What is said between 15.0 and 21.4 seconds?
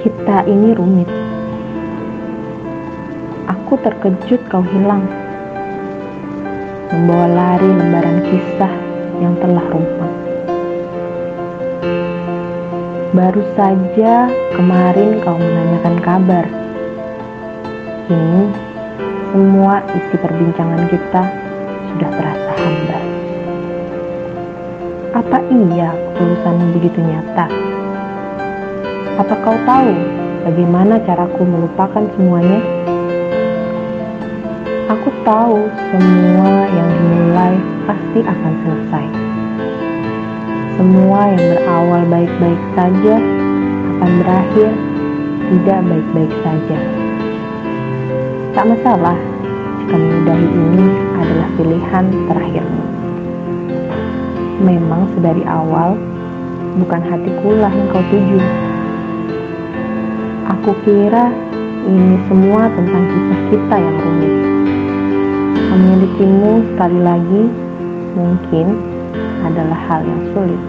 kau menanyakan kabar. Kini semua isi perbincangan kita